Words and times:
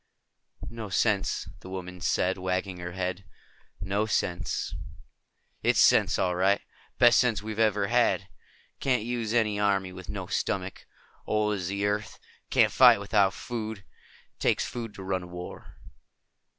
"No 0.71 0.89
sense," 0.89 1.47
the 1.59 1.69
woman 1.69 2.01
said, 2.01 2.35
wagging 2.39 2.77
her 2.79 2.93
head. 2.93 3.23
"No 3.79 4.07
sense." 4.07 4.73
"It's 5.61 5.79
sense, 5.79 6.17
all 6.17 6.33
right. 6.33 6.59
Best 6.97 7.19
sense 7.19 7.43
we've 7.43 7.59
ever 7.59 7.85
had. 7.85 8.27
Can't 8.79 9.03
use 9.03 9.31
an 9.31 9.59
army 9.59 9.93
with 9.93 10.09
no 10.09 10.25
stomach. 10.25 10.87
Old 11.27 11.53
as 11.53 11.67
the 11.67 11.85
earth. 11.85 12.17
Can't 12.49 12.71
fight 12.71 12.99
without 12.99 13.35
food. 13.35 13.83
Takes 14.39 14.65
food 14.65 14.95
to 14.95 15.03
run 15.03 15.21
a 15.21 15.27
war." 15.27 15.77